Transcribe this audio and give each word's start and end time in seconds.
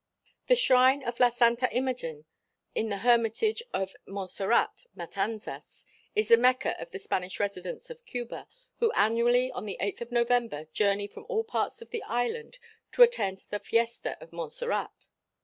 The 0.47 0.55
Shrine 0.55 1.03
of 1.03 1.19
La 1.19 1.29
Santa 1.29 1.69
Imagen 1.71 2.25
in 2.73 2.89
the 2.89 2.97
Hermitage 3.05 3.61
of 3.71 3.93
Monserrat, 4.07 4.87
Matanzas, 4.97 5.85
is 6.15 6.29
the 6.29 6.37
Mecca 6.37 6.75
of 6.81 6.89
the 6.89 6.97
Spanish 6.97 7.39
residents 7.39 7.91
of 7.91 8.03
Cuba, 8.03 8.47
who 8.77 8.91
annually 8.93 9.51
in 9.55 9.65
the 9.67 9.77
8th 9.79 10.01
of 10.01 10.11
November 10.11 10.65
journey 10.73 11.05
from 11.05 11.27
all 11.29 11.43
parts 11.43 11.83
of 11.83 11.91
the 11.91 12.01
Island 12.01 12.57
to 12.93 13.03
attend 13.03 13.43
the 13.51 13.59
fiesta 13.59 14.17
of 14.19 14.31
Monserrat. 14.31 15.05